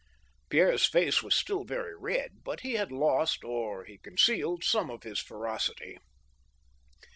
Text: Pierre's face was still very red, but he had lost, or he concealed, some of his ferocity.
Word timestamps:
Pierre's 0.49 0.87
face 0.87 1.21
was 1.21 1.35
still 1.35 1.63
very 1.63 1.95
red, 1.95 2.43
but 2.43 2.61
he 2.61 2.73
had 2.73 2.91
lost, 2.91 3.43
or 3.43 3.85
he 3.85 3.99
concealed, 3.99 4.63
some 4.63 4.89
of 4.89 5.03
his 5.03 5.19
ferocity. 5.19 5.99